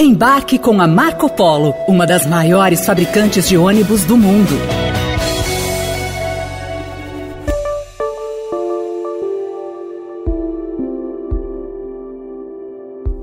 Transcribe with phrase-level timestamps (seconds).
[0.00, 4.54] Embarque com a Marco Polo, uma das maiores fabricantes de ônibus do mundo.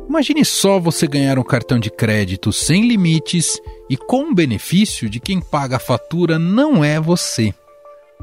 [0.09, 3.57] Imagine só você ganhar um cartão de crédito sem limites
[3.89, 7.53] e com o benefício de quem paga a fatura não é você.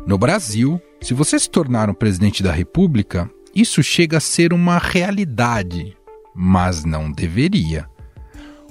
[0.06, 4.76] No Brasil, se você se tornar um presidente da República, isso chega a ser uma
[4.76, 5.96] realidade,
[6.34, 7.90] mas não deveria.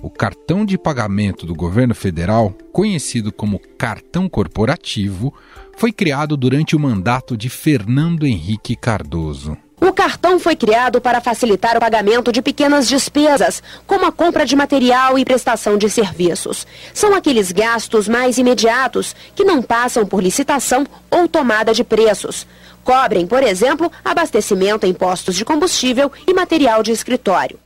[0.03, 5.31] O cartão de pagamento do governo federal, conhecido como cartão corporativo,
[5.77, 9.55] foi criado durante o mandato de Fernando Henrique Cardoso.
[9.79, 14.55] O cartão foi criado para facilitar o pagamento de pequenas despesas, como a compra de
[14.55, 16.65] material e prestação de serviços.
[16.95, 22.47] São aqueles gastos mais imediatos que não passam por licitação ou tomada de preços.
[22.83, 27.59] Cobrem, por exemplo, abastecimento em postos de combustível e material de escritório.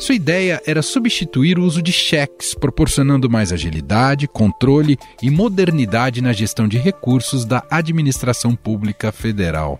[0.00, 6.32] Sua ideia era substituir o uso de cheques, proporcionando mais agilidade, controle e modernidade na
[6.32, 9.78] gestão de recursos da administração pública federal.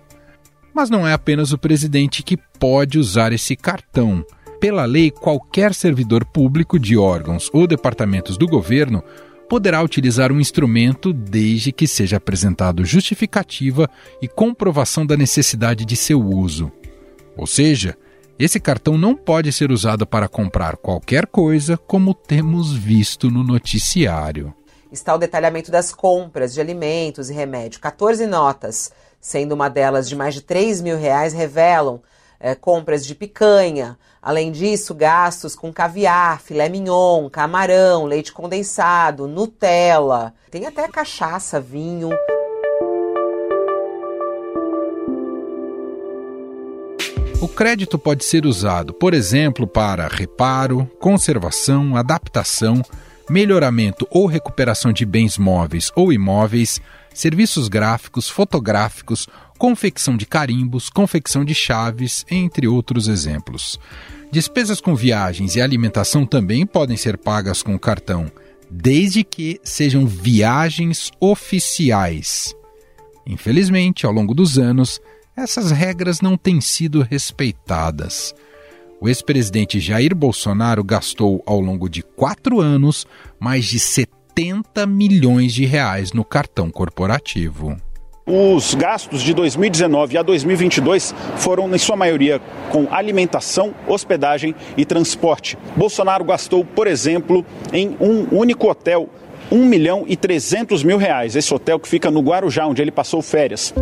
[0.75, 4.23] Mas não é apenas o presidente que pode usar esse cartão.
[4.59, 9.03] Pela lei, qualquer servidor público de órgãos ou departamentos do governo
[9.49, 13.89] poderá utilizar um instrumento desde que seja apresentado justificativa
[14.21, 16.71] e comprovação da necessidade de seu uso.
[17.35, 17.97] Ou seja,
[18.43, 24.53] esse cartão não pode ser usado para comprar qualquer coisa, como temos visto no noticiário.
[24.91, 27.79] Está o detalhamento das compras de alimentos e remédio.
[27.79, 32.01] 14 notas, sendo uma delas de mais de 3 mil reais, revelam
[32.39, 33.97] é, compras de picanha.
[34.19, 40.33] Além disso, gastos com caviar, filé mignon, camarão, leite condensado, Nutella.
[40.49, 42.09] Tem até cachaça, vinho.
[47.41, 52.83] O crédito pode ser usado, por exemplo, para reparo, conservação, adaptação,
[53.27, 56.79] melhoramento ou recuperação de bens móveis ou imóveis,
[57.15, 63.79] serviços gráficos, fotográficos, confecção de carimbos, confecção de chaves, entre outros exemplos.
[64.31, 68.31] Despesas com viagens e alimentação também podem ser pagas com cartão,
[68.69, 72.55] desde que sejam viagens oficiais.
[73.25, 75.01] Infelizmente, ao longo dos anos,
[75.41, 78.33] essas regras não têm sido respeitadas.
[78.99, 83.07] O ex-presidente Jair Bolsonaro gastou, ao longo de quatro anos,
[83.39, 87.75] mais de 70 milhões de reais no cartão corporativo.
[88.27, 95.57] Os gastos de 2019 a 2022 foram, em sua maioria, com alimentação, hospedagem e transporte.
[95.75, 97.43] Bolsonaro gastou, por exemplo,
[97.73, 99.09] em um único hotel
[99.51, 101.35] 1 milhão e 300 mil reais.
[101.35, 103.73] Esse hotel que fica no Guarujá, onde ele passou férias.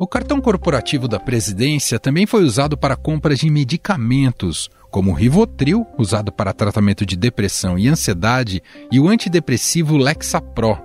[0.00, 5.86] O cartão corporativo da presidência também foi usado para compras de medicamentos, como o Rivotril,
[5.98, 10.78] usado para tratamento de depressão e ansiedade, e o antidepressivo Lexapro.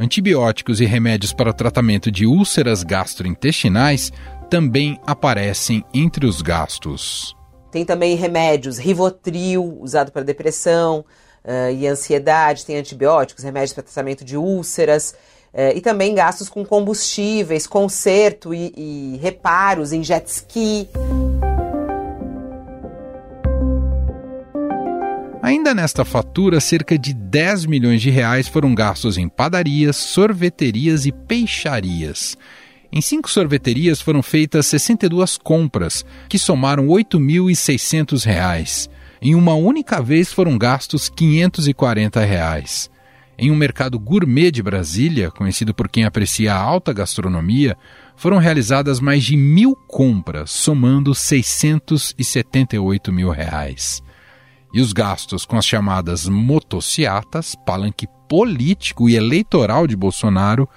[0.00, 4.10] Antibióticos e remédios para tratamento de úlceras gastrointestinais
[4.48, 7.36] também aparecem entre os gastos.
[7.70, 11.04] Tem também remédios, Rivotril, usado para depressão
[11.44, 15.14] uh, e ansiedade, tem antibióticos, remédios para tratamento de úlceras.
[15.56, 20.88] É, e também gastos com combustíveis, conserto e, e reparos em jet ski.
[25.40, 31.12] Ainda nesta fatura, cerca de 10 milhões de reais foram gastos em padarias, sorveterias e
[31.12, 32.36] peixarias.
[32.90, 38.88] Em cinco sorveterias foram feitas 62 compras, que somaram R$ 8.600.
[39.20, 42.90] Em uma única vez foram gastos 540 reais.
[43.36, 47.76] Em um mercado gourmet de Brasília, conhecido por quem aprecia a alta gastronomia,
[48.16, 54.02] foram realizadas mais de mil compras, somando 678 mil reais.
[54.72, 60.68] E os gastos com as chamadas motociatas, palanque político e eleitoral de Bolsonaro,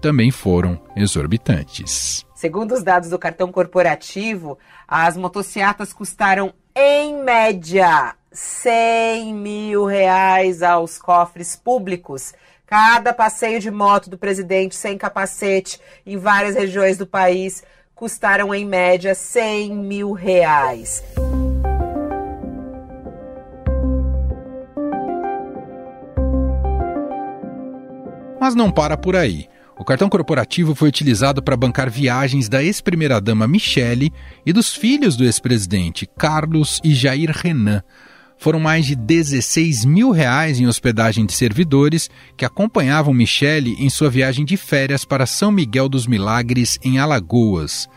[0.00, 2.24] também foram exorbitantes.
[2.34, 10.98] Segundo os dados do cartão corporativo, as motociatas custaram, em média, 100 mil reais aos
[10.98, 12.34] cofres públicos.
[12.66, 17.62] Cada passeio de moto do presidente sem capacete em várias regiões do país
[17.94, 21.04] custaram em média 100 mil reais.
[28.40, 29.48] Mas não para por aí.
[29.78, 34.12] O cartão corporativo foi utilizado para bancar viagens da ex-primeira-dama Michele
[34.44, 37.82] e dos filhos do ex-presidente, Carlos e Jair Renan,
[38.38, 44.10] foram mais de 16 mil reais em hospedagem de servidores que acompanhavam Michele em sua
[44.10, 47.88] viagem de férias para São Miguel dos Milagres, em Alagoas.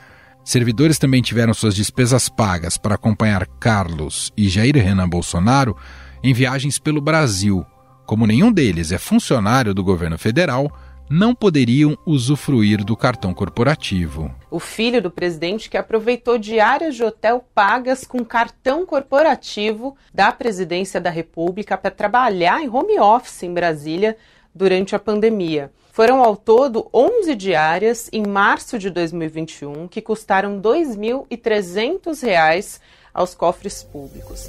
[0.44, 5.76] Servidores também tiveram suas despesas pagas para acompanhar Carlos e Jair Renan Bolsonaro
[6.24, 7.66] em viagens pelo Brasil.
[8.06, 10.72] Como nenhum deles é funcionário do governo federal,
[11.10, 14.34] não poderiam usufruir do cartão corporativo.
[14.52, 21.00] O filho do presidente que aproveitou diárias de hotel pagas com cartão corporativo da presidência
[21.00, 24.18] da República para trabalhar em home office em Brasília
[24.54, 25.72] durante a pandemia.
[25.92, 32.80] Foram ao todo 11 diárias em março de 2021 que custaram R$ 2.300
[33.14, 34.48] aos cofres públicos.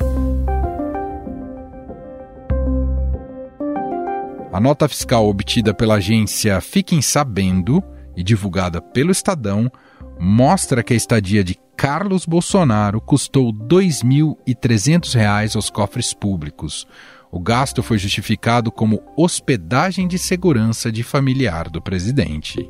[4.59, 7.81] A nota fiscal obtida pela agência Fiquem Sabendo
[8.17, 9.71] e divulgada pelo Estadão
[10.19, 16.89] mostra que a estadia de Carlos Bolsonaro custou R$ 2.300 aos cofres públicos.
[17.31, 22.69] O gasto foi justificado como hospedagem de segurança de familiar do presidente.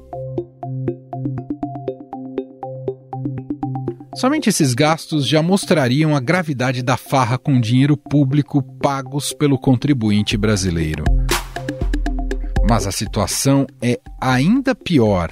[4.14, 10.36] Somente esses gastos já mostrariam a gravidade da farra com dinheiro público pagos pelo contribuinte
[10.36, 11.04] brasileiro.
[12.68, 15.30] Mas a situação é ainda pior.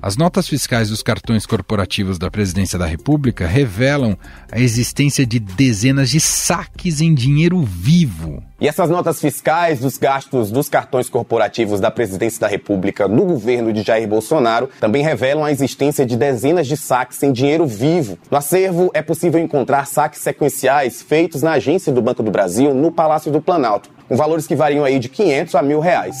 [0.00, 4.16] As notas fiscais dos cartões corporativos da Presidência da República revelam
[4.52, 8.40] a existência de dezenas de saques em dinheiro vivo.
[8.60, 13.72] E essas notas fiscais dos gastos dos cartões corporativos da Presidência da República no governo
[13.72, 18.16] de Jair Bolsonaro também revelam a existência de dezenas de saques em dinheiro vivo.
[18.30, 22.92] No acervo é possível encontrar saques sequenciais feitos na agência do Banco do Brasil no
[22.92, 26.20] Palácio do Planalto, com valores que variam aí de 500 a mil reais.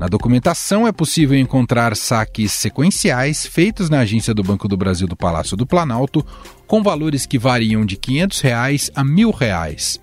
[0.00, 5.16] Na documentação é possível encontrar saques sequenciais feitos na agência do Banco do Brasil do
[5.16, 6.24] Palácio do Planalto,
[6.68, 10.00] com valores que variam de 500 reais a 1.000 reais.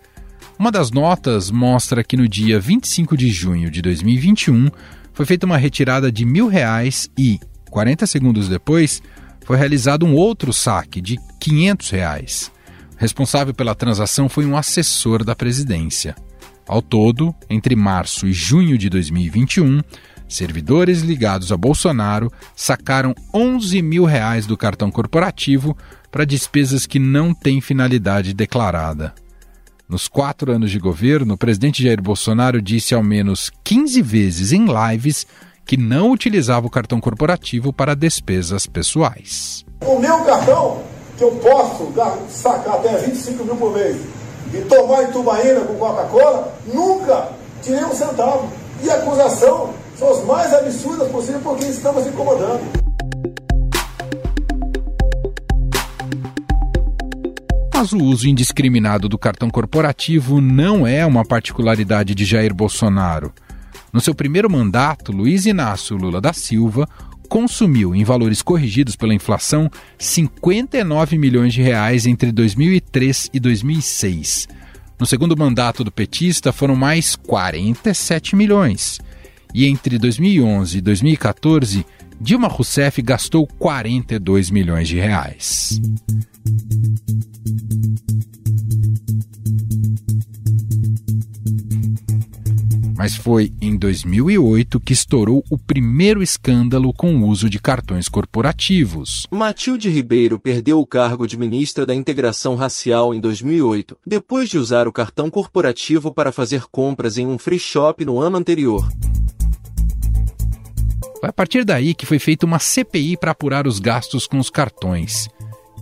[0.60, 4.70] Uma das notas mostra que no dia 25 de junho de 2021
[5.14, 7.40] foi feita uma retirada de 1.000 reais e,
[7.70, 9.02] 40 segundos depois,
[9.46, 12.52] foi realizado um outro saque de 500 reais.
[12.98, 16.16] Responsável pela transação foi um assessor da presidência.
[16.68, 19.82] Ao todo, entre março e junho de 2021,
[20.28, 25.78] servidores ligados a Bolsonaro sacaram 11 mil reais do cartão corporativo
[26.12, 29.14] para despesas que não têm finalidade declarada.
[29.88, 34.66] Nos quatro anos de governo, o presidente Jair Bolsonaro disse ao menos 15 vezes em
[34.66, 35.28] lives
[35.64, 39.64] que não utilizava o cartão corporativo para despesas pessoais.
[39.82, 40.84] O meu cartão,
[41.16, 41.94] que eu posso
[42.30, 43.98] sacar até 25 mil por mês,
[44.56, 47.30] e tomar Itubaína com Coca-Cola, nunca
[47.62, 48.50] tirei um centavo.
[48.82, 52.62] E a acusação são as mais absurdas possíveis porque estamos incomodando.
[57.74, 63.34] Mas o uso indiscriminado do cartão corporativo não é uma particularidade de Jair Bolsonaro.
[63.92, 66.88] No seu primeiro mandato, Luiz Inácio Lula da Silva
[67.26, 74.48] consumiu, em valores corrigidos pela inflação, 59 milhões de reais entre 2003 e 2006.
[75.00, 79.00] No segundo mandato do petista foram mais 47 milhões.
[79.54, 81.86] E entre 2011 e 2014,
[82.20, 85.82] Dilma Rousseff gastou 42 milhões de reais.
[92.98, 99.28] Mas foi em 2008 que estourou o primeiro escândalo com o uso de cartões corporativos.
[99.30, 104.88] Matilde Ribeiro perdeu o cargo de ministra da Integração Racial em 2008, depois de usar
[104.88, 108.90] o cartão corporativo para fazer compras em um free shop no ano anterior.
[111.20, 114.50] Foi a partir daí que foi feita uma CPI para apurar os gastos com os
[114.50, 115.28] cartões.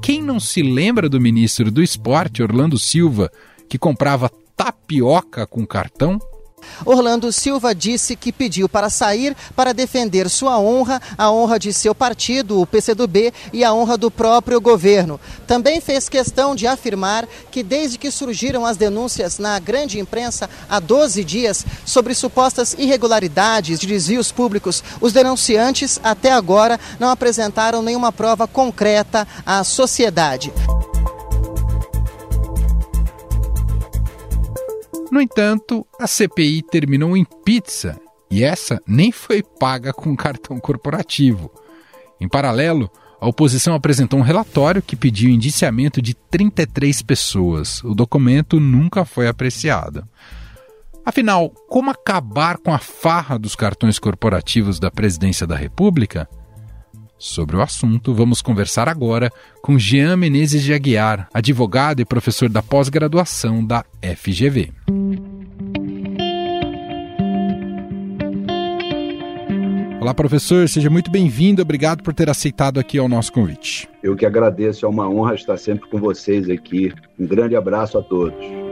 [0.01, 3.32] Quem não se lembra do ministro do Esporte, Orlando Silva,
[3.70, 6.20] que comprava tapioca com cartão?
[6.86, 11.93] Orlando Silva disse que pediu para sair para defender sua honra, a honra de seu
[11.93, 15.20] partido, o PCdoB, e a honra do próprio governo.
[15.48, 20.79] Também fez questão de afirmar que desde que surgiram as denúncias na grande imprensa há
[20.79, 28.12] 12 dias sobre supostas irregularidades de desvios públicos, os denunciantes até agora não apresentaram nenhuma
[28.12, 30.51] prova concreta à sociedade.
[35.13, 38.01] No entanto, a CPI terminou em pizza
[38.32, 41.51] e essa nem foi paga com cartão corporativo.
[42.20, 42.89] Em paralelo,
[43.22, 47.84] a oposição apresentou um relatório que pediu indiciamento de 33 pessoas.
[47.84, 50.03] O documento nunca foi apreciado.
[51.05, 56.27] Afinal, como acabar com a farra dos cartões corporativos da presidência da República?
[57.24, 62.62] Sobre o assunto, vamos conversar agora com Jean Menezes de Aguiar, advogado e professor da
[62.62, 63.86] pós-graduação da
[64.18, 64.74] FGV.
[70.01, 71.62] Olá, professor, seja muito bem-vindo.
[71.62, 73.88] Obrigado por ter aceitado aqui ao nosso convite.
[74.03, 76.92] Eu que agradeço, é uma honra estar sempre com vocês aqui.
[77.18, 78.62] Um grande abraço a todos.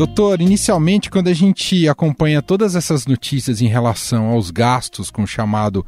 [0.00, 5.26] Doutor, inicialmente, quando a gente acompanha todas essas notícias em relação aos gastos com o
[5.26, 5.84] chamado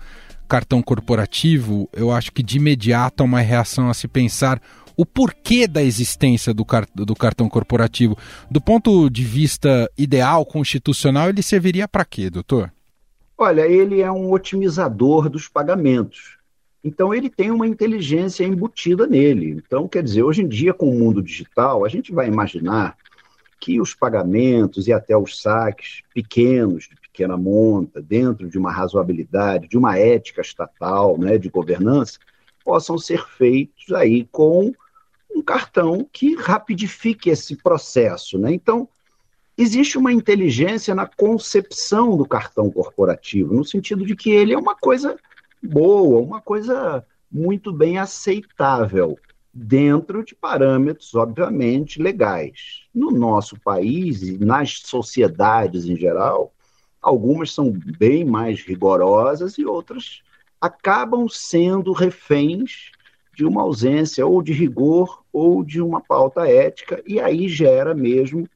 [0.46, 4.60] cartão corporativo, eu acho que de imediato há uma reação a se pensar
[4.98, 8.14] o porquê da existência do, car do cartão corporativo.
[8.50, 12.70] Do ponto de vista ideal, constitucional, ele serviria para quê, doutor?
[13.38, 16.36] Olha, ele é um otimizador dos pagamentos.
[16.84, 19.52] Então, ele tem uma inteligência embutida nele.
[19.52, 22.94] Então, quer dizer, hoje em dia, com o mundo digital, a gente vai imaginar
[23.62, 29.68] que os pagamentos e até os saques pequenos, de pequena monta, dentro de uma razoabilidade,
[29.68, 32.18] de uma ética estatal, né, de governança,
[32.64, 34.74] possam ser feitos aí com
[35.32, 38.36] um cartão que rapidifique esse processo.
[38.36, 38.52] Né?
[38.52, 38.88] Então,
[39.56, 44.74] existe uma inteligência na concepção do cartão corporativo, no sentido de que ele é uma
[44.74, 45.16] coisa
[45.62, 49.16] boa, uma coisa muito bem aceitável
[49.52, 52.86] dentro de parâmetros, obviamente, legais.
[52.94, 56.52] No nosso país e nas sociedades em geral,
[57.00, 60.22] algumas são bem mais rigorosas e outras
[60.60, 62.92] acabam sendo reféns
[63.34, 68.48] de uma ausência ou de rigor ou de uma pauta ética, e aí gera mesmo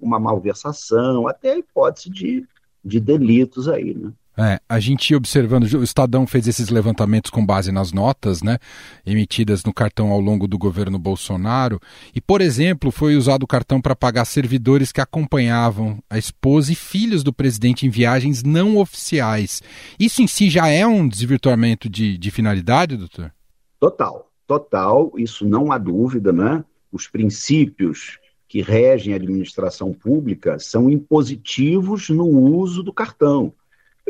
[0.00, 2.48] uma malversação, até a hipótese de,
[2.82, 4.12] de delitos aí, né?
[4.42, 8.56] É, a gente observando, o Estadão fez esses levantamentos com base nas notas, né,
[9.04, 11.78] emitidas no cartão ao longo do governo Bolsonaro,
[12.14, 16.74] e, por exemplo, foi usado o cartão para pagar servidores que acompanhavam a esposa e
[16.74, 19.62] filhos do presidente em viagens não oficiais.
[19.98, 23.30] Isso em si já é um desvirtuamento de, de finalidade, doutor?
[23.78, 26.64] Total, total, isso não há dúvida, né?
[26.90, 28.18] Os princípios
[28.48, 33.52] que regem a administração pública são impositivos no uso do cartão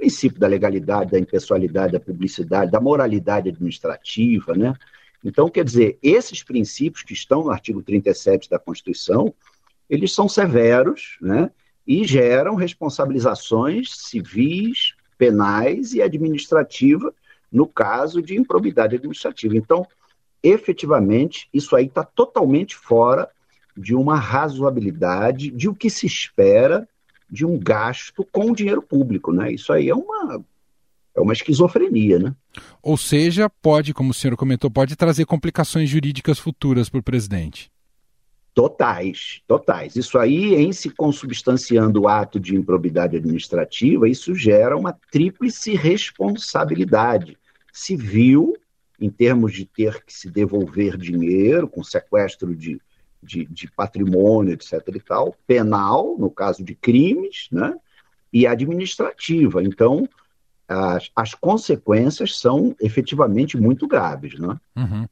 [0.01, 4.75] princípio da legalidade, da impessoalidade, da publicidade, da moralidade administrativa, né?
[5.23, 9.35] Então, quer dizer, esses princípios que estão no artigo 37 da Constituição,
[9.89, 11.51] eles são severos, né?
[11.87, 17.13] E geram responsabilizações civis, penais e administrativas
[17.53, 19.55] no caso de improbidade administrativa.
[19.55, 19.87] Então,
[20.43, 23.29] efetivamente, isso aí está totalmente fora
[23.77, 26.89] de uma razoabilidade, de o que se espera
[27.31, 29.53] de um gasto com dinheiro público, né?
[29.53, 30.43] Isso aí é uma
[31.15, 32.35] é uma esquizofrenia, né?
[32.83, 37.71] Ou seja, pode, como o senhor comentou, pode trazer complicações jurídicas futuras para o presidente.
[38.55, 39.97] Totais, totais.
[39.97, 47.37] Isso aí, em se consubstanciando o ato de improbidade administrativa, isso gera uma tríplice responsabilidade
[47.73, 48.57] civil,
[49.01, 52.81] em termos de ter que se devolver dinheiro, com sequestro de
[53.23, 54.83] de, de patrimônio, etc.
[54.95, 57.75] e tal, penal, no caso de crimes, né?
[58.33, 59.63] e administrativa.
[59.63, 60.09] Então,
[60.69, 64.39] as, as consequências são efetivamente muito graves.
[64.39, 64.57] Né?
[64.77, 65.07] Uhum.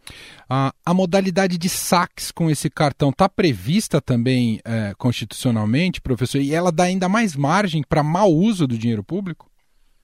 [0.49, 6.41] A, a, modalidade de saques com esse cartão está prevista também é, constitucionalmente, professor?
[6.41, 9.51] E ela dá ainda mais margem para mau uso do dinheiro público?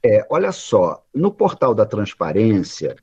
[0.04, 2.96] É, olha só, no portal da transparência,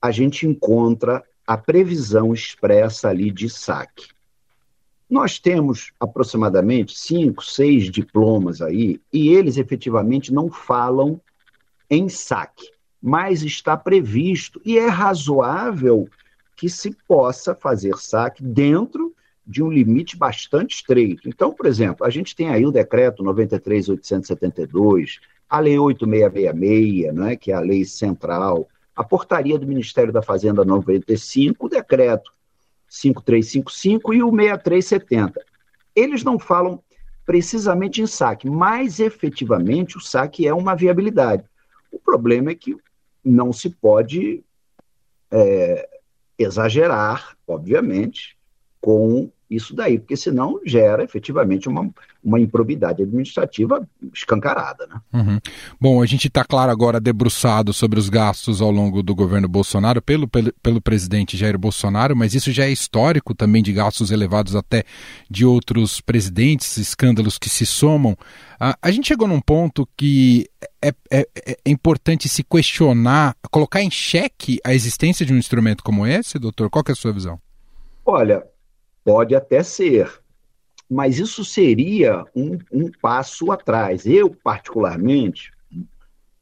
[0.00, 4.08] a gente encontra a previsão expressa ali de saque.
[5.08, 11.20] Nós temos aproximadamente cinco, seis diplomas aí, e eles efetivamente não falam
[11.90, 12.70] em saque,
[13.02, 16.08] mas está previsto e é razoável
[16.56, 19.14] que se possa fazer saque dentro
[19.46, 21.28] de um limite bastante estreito.
[21.28, 25.18] Então, por exemplo, a gente tem aí o decreto 93.872,
[25.50, 28.66] a lei 8666, né, que é a lei central,
[29.02, 32.32] a portaria do Ministério da Fazenda 95, o decreto
[32.88, 35.44] 5355 e o 6370.
[35.94, 36.80] Eles não falam
[37.26, 41.44] precisamente em saque, mas efetivamente o saque é uma viabilidade.
[41.90, 42.76] O problema é que
[43.24, 44.44] não se pode
[45.30, 45.88] é,
[46.38, 48.36] exagerar, obviamente,
[48.80, 51.88] com isso daí, porque senão gera efetivamente uma,
[52.22, 54.86] uma improbidade administrativa escancarada.
[54.86, 55.00] Né?
[55.12, 55.38] Uhum.
[55.80, 60.00] Bom, a gente está, claro, agora debruçado sobre os gastos ao longo do governo Bolsonaro
[60.00, 64.54] pelo, pelo, pelo presidente Jair Bolsonaro, mas isso já é histórico também de gastos elevados
[64.54, 64.84] até
[65.28, 68.16] de outros presidentes, escândalos que se somam.
[68.58, 70.48] Ah, a gente chegou num ponto que
[70.80, 76.06] é, é, é importante se questionar, colocar em xeque a existência de um instrumento como
[76.06, 76.70] esse, doutor?
[76.70, 77.38] Qual é a sua visão?
[78.04, 78.42] Olha,
[79.04, 80.10] Pode até ser,
[80.88, 84.06] mas isso seria um, um passo atrás.
[84.06, 85.52] Eu, particularmente,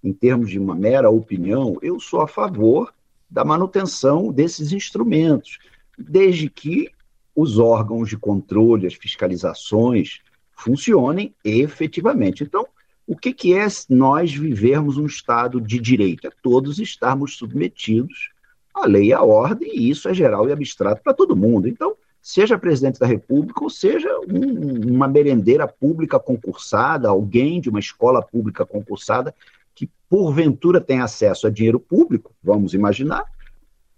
[0.03, 2.93] em termos de uma mera opinião, eu sou a favor
[3.31, 5.59] da manutenção desses instrumentos,
[5.97, 6.91] desde que
[7.35, 10.21] os órgãos de controle, as fiscalizações
[10.53, 12.43] funcionem efetivamente.
[12.43, 12.67] Então,
[13.07, 16.27] o que, que é nós vivermos um Estado de direito?
[16.27, 18.31] É todos estarmos submetidos
[18.75, 21.67] à lei e à ordem, e isso é geral e abstrato para todo mundo.
[21.69, 27.81] Então, seja presidente da República ou seja um, uma merendeira pública concursada, alguém de uma
[27.81, 29.35] escola pública concursada,
[29.75, 33.25] que porventura tem acesso a dinheiro público, vamos imaginar,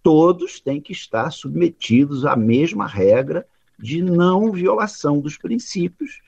[0.02, 3.46] todos têm que estar submetidos à mesma regra
[3.78, 6.20] de não violação dos princípios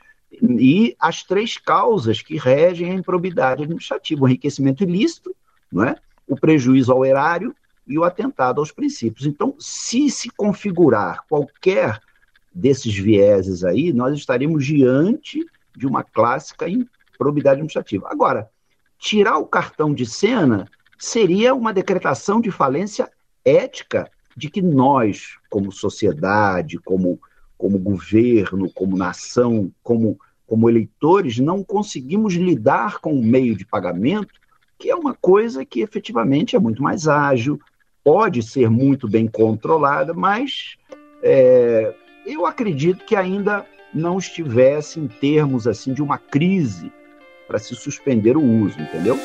[0.42, 5.34] e as três causas que regem a improbidade administrativa: o enriquecimento ilícito,
[5.70, 5.96] não é?
[6.26, 7.54] o prejuízo ao erário
[7.86, 9.26] e o atentado aos princípios.
[9.26, 12.00] Então, se se configurar qualquer
[12.54, 15.44] desses vieses aí, nós estaremos diante
[15.76, 18.08] de uma clássica improbidade administrativa.
[18.10, 18.48] Agora,
[18.98, 23.10] tirar o cartão de cena seria uma decretação de falência
[23.44, 27.20] ética de que nós, como sociedade, como,
[27.58, 34.32] como governo, como nação, como, como eleitores, não conseguimos lidar com o meio de pagamento,
[34.78, 37.60] que é uma coisa que efetivamente é muito mais ágil,
[38.04, 40.76] pode ser muito bem controlada, mas
[41.22, 41.94] é,
[42.26, 46.92] eu acredito que ainda não estivesse em termos assim de uma crise
[47.48, 49.18] para se suspender o uso, entendeu?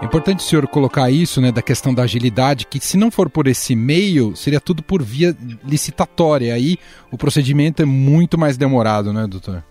[0.00, 3.30] É importante o senhor colocar isso, né, da questão da agilidade, que se não for
[3.30, 6.54] por esse meio, seria tudo por via licitatória.
[6.54, 6.78] Aí
[7.10, 9.64] o procedimento é muito mais demorado, né, doutor?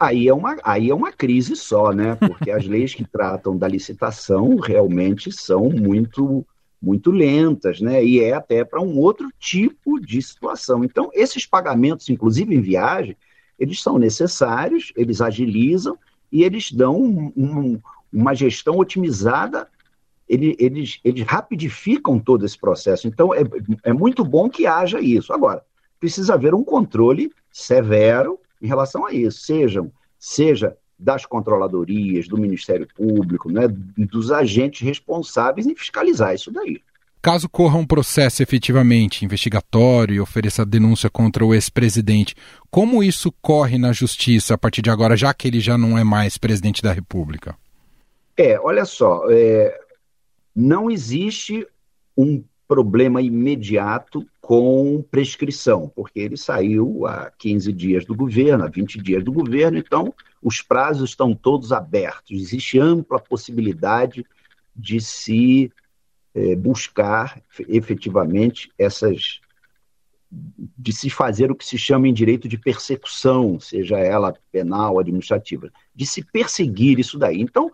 [0.00, 2.14] Aí é uma, aí é uma crise só, né?
[2.14, 6.46] Porque as leis que tratam da licitação realmente são muito
[6.82, 8.02] muito lentas, né?
[8.02, 10.82] E é até para um outro tipo de situação.
[10.82, 13.14] Então, esses pagamentos, inclusive em viagem,
[13.58, 15.98] eles são necessários, eles agilizam
[16.32, 17.80] e eles dão um, um,
[18.10, 19.68] uma gestão otimizada,
[20.26, 23.06] ele, eles, eles rapidificam todo esse processo.
[23.06, 23.42] Então, é,
[23.84, 25.34] é muito bom que haja isso.
[25.34, 25.62] Agora,
[25.98, 32.86] precisa haver um controle severo em relação a isso, sejam, seja das controladorias, do Ministério
[32.94, 36.82] Público, né, dos agentes responsáveis em fiscalizar isso daí.
[37.22, 42.34] Caso corra um processo efetivamente investigatório e ofereça denúncia contra o ex-presidente,
[42.70, 46.04] como isso corre na justiça a partir de agora, já que ele já não é
[46.04, 47.54] mais presidente da República?
[48.36, 49.78] É, olha só, é,
[50.56, 51.66] não existe
[52.16, 59.02] um problema imediato com prescrição, porque ele saiu há 15 dias do governo, há 20
[59.02, 62.30] dias do governo, então os prazos estão todos abertos.
[62.30, 64.24] Existe ampla possibilidade
[64.74, 65.72] de se
[66.32, 69.40] é, buscar efetivamente essas.
[70.30, 75.72] de se fazer o que se chama em direito de persecução, seja ela penal, administrativa,
[75.92, 77.40] de se perseguir isso daí.
[77.40, 77.68] Então,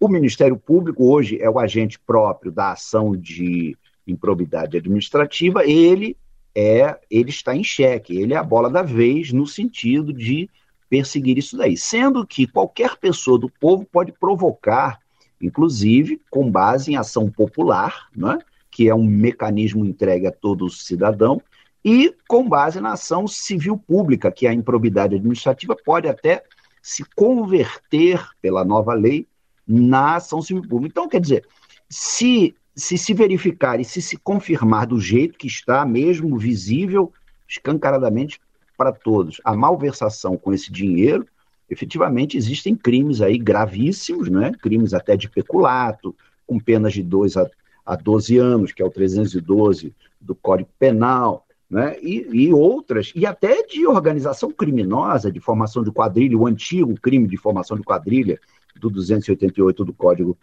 [0.00, 3.78] o Ministério Público hoje é o agente próprio da ação de
[4.10, 6.16] improbidade administrativa, ele
[6.54, 10.50] é, ele está em xeque, ele é a bola da vez no sentido de
[10.88, 14.98] perseguir isso daí, sendo que qualquer pessoa do povo pode provocar,
[15.40, 18.38] inclusive com base em ação popular, né,
[18.70, 21.40] que é um mecanismo entregue a todo cidadão,
[21.84, 26.42] e com base na ação civil pública, que é a improbidade administrativa pode até
[26.82, 29.26] se converter pela nova lei
[29.66, 30.92] na ação civil pública.
[30.92, 31.46] Então, quer dizer,
[31.88, 37.12] se, se se verificar e se se confirmar do jeito que está, mesmo visível,
[37.48, 38.40] escancaradamente
[38.76, 41.26] para todos, a malversação com esse dinheiro,
[41.68, 44.52] efetivamente existem crimes aí gravíssimos, né?
[44.60, 46.14] crimes até de peculato,
[46.46, 47.50] com penas de 2 a,
[47.84, 51.96] a 12 anos, que é o 312 do Código Penal, né?
[52.02, 57.28] E, e, outras, e até de organização criminosa, de formação de quadrilha, o antigo crime
[57.28, 58.40] de formação de quadrilha,
[58.74, 60.36] do 288 do Código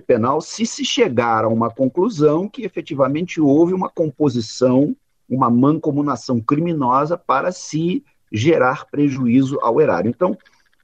[0.00, 4.96] Penal, se se chegar a uma conclusão que efetivamente houve uma composição,
[5.28, 10.08] uma mancomunação criminosa para se gerar prejuízo ao erário.
[10.08, 10.36] Então,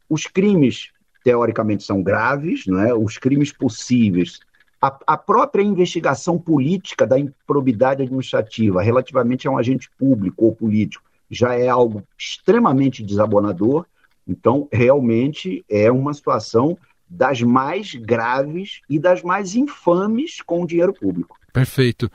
[0.09, 0.90] os crimes,
[1.25, 2.94] teoricamente, são graves, não é?
[2.94, 4.40] os crimes possíveis.
[4.81, 11.05] A, a própria investigação política da improbidade administrativa relativamente a um agente público ou político
[11.31, 13.87] já é algo extremamente desabonador
[14.29, 16.77] então, realmente é uma situação
[17.09, 21.38] das mais graves e das mais infames com o dinheiro público.
[21.53, 22.11] Perfeito.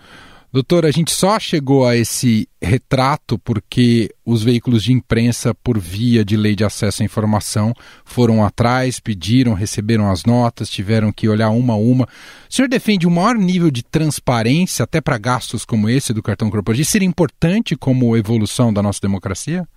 [0.53, 6.23] Doutor, a gente só chegou a esse retrato porque os veículos de imprensa, por via
[6.23, 7.73] de lei de acesso à informação,
[8.05, 12.03] foram atrás, pediram, receberam as notas, tiveram que olhar uma a uma.
[12.03, 16.51] O senhor defende um maior nível de transparência, até para gastos como esse do cartão
[16.51, 16.87] corporativo?
[16.87, 19.67] Seria importante como evolução da nossa democracia?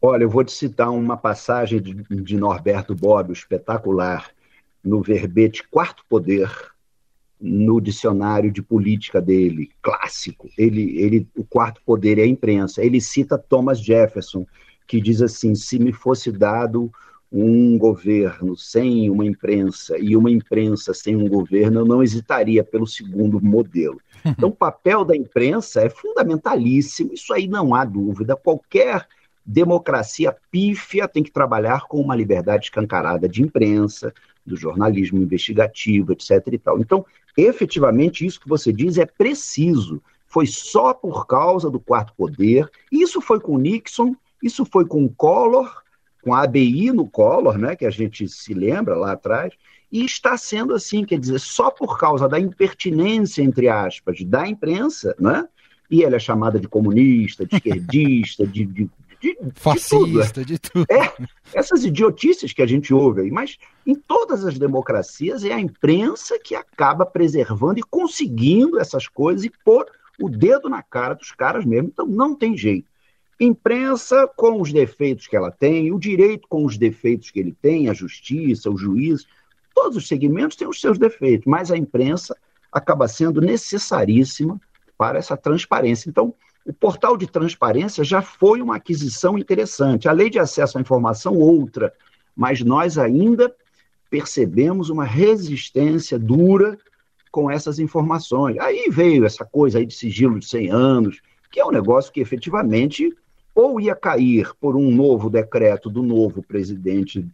[0.00, 4.30] Olha, eu vou te citar uma passagem de, de Norberto Bobbio, espetacular,
[4.84, 6.50] no verbete Quarto Poder,
[7.40, 10.48] no dicionário de política dele, clássico.
[10.56, 12.82] Ele, ele, o quarto poder é a imprensa.
[12.82, 14.46] Ele cita Thomas Jefferson,
[14.86, 16.90] que diz assim: se me fosse dado
[17.30, 22.86] um governo sem uma imprensa e uma imprensa sem um governo, eu não hesitaria pelo
[22.86, 24.00] segundo modelo.
[24.26, 28.34] Então, o papel da imprensa é fundamentalíssimo, isso aí não há dúvida.
[28.34, 29.06] Qualquer
[29.44, 34.14] democracia pífia tem que trabalhar com uma liberdade escancarada de imprensa,
[34.46, 36.30] do jornalismo investigativo, etc.
[36.52, 36.78] E tal.
[36.78, 37.04] Então,
[37.36, 40.02] efetivamente, isso que você diz é preciso.
[40.26, 42.68] Foi só por causa do quarto poder.
[42.90, 45.82] Isso foi com Nixon, isso foi com Collor,
[46.24, 49.52] com a ABI no Collor, né, que a gente se lembra lá atrás,
[49.92, 55.14] e está sendo assim, quer dizer, só por causa da impertinência, entre aspas, da imprensa,
[55.20, 55.46] né,
[55.90, 58.90] e ela é chamada de comunista, de esquerdista, de, de,
[59.24, 60.84] de, fascista, de tudo.
[60.84, 60.86] de tudo.
[60.90, 61.12] É,
[61.54, 63.56] essas idiotices que a gente ouve aí, mas
[63.86, 69.52] em todas as democracias é a imprensa que acaba preservando e conseguindo essas coisas e
[69.64, 69.86] pôr
[70.20, 72.86] o dedo na cara dos caras mesmo, então não tem jeito.
[73.40, 77.88] Imprensa com os defeitos que ela tem, o direito com os defeitos que ele tem,
[77.88, 79.26] a justiça, o juiz,
[79.74, 82.36] todos os segmentos têm os seus defeitos, mas a imprensa
[82.70, 84.60] acaba sendo necessaríssima
[84.96, 86.08] para essa transparência.
[86.08, 86.32] Então,
[86.64, 90.08] o portal de transparência já foi uma aquisição interessante.
[90.08, 91.92] A lei de acesso à informação, outra,
[92.34, 93.54] mas nós ainda
[94.08, 96.78] percebemos uma resistência dura
[97.30, 98.58] com essas informações.
[98.58, 102.20] Aí veio essa coisa aí de sigilo de 100 anos, que é um negócio que
[102.20, 103.14] efetivamente
[103.54, 107.26] ou ia cair por um novo decreto do novo presidente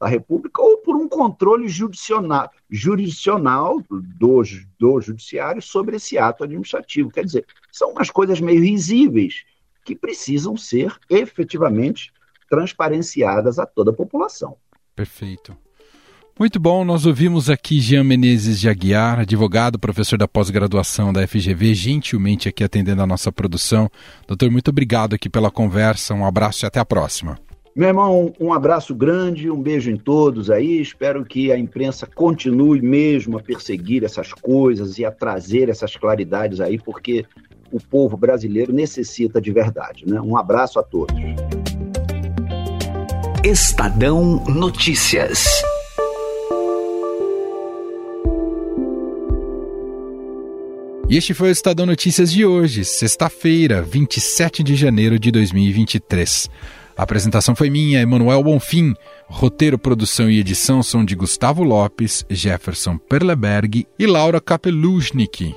[0.00, 4.42] da República ou por um controle jurisdicional, jurisdicional do,
[4.78, 7.10] do judiciário sobre esse ato administrativo.
[7.10, 9.44] Quer dizer, são umas coisas meio risíveis
[9.84, 12.12] que precisam ser efetivamente
[12.48, 14.56] transparenciadas a toda a população.
[14.96, 15.56] Perfeito.
[16.38, 21.74] Muito bom, nós ouvimos aqui Jean Menezes de Aguiar, advogado, professor da pós-graduação da FGV,
[21.74, 23.90] gentilmente aqui atendendo a nossa produção.
[24.26, 27.38] Doutor, muito obrigado aqui pela conversa, um abraço e até a próxima.
[27.74, 30.80] Meu irmão, um abraço grande, um beijo em todos aí.
[30.80, 36.60] Espero que a imprensa continue mesmo a perseguir essas coisas e a trazer essas claridades
[36.60, 37.24] aí, porque
[37.70, 40.04] o povo brasileiro necessita de verdade.
[40.04, 40.20] Né?
[40.20, 41.14] Um abraço a todos.
[43.44, 45.46] Estadão Notícias.
[51.08, 56.48] E este foi o Estadão Notícias de hoje, sexta-feira, 27 de janeiro de 2023.
[57.00, 58.94] A apresentação foi minha, Emanuel Bonfim.
[59.26, 65.54] Roteiro, produção e edição são de Gustavo Lopes, Jefferson Perleberg e Laura Kapelushnik.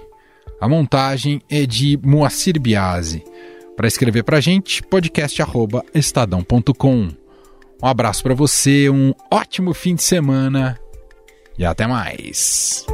[0.61, 3.25] A montagem é de Moacir Biasi.
[3.75, 7.09] Para escrever para a gente, podcast@estadão.com.
[7.83, 10.79] Um abraço para você, um ótimo fim de semana
[11.59, 12.85] e até mais.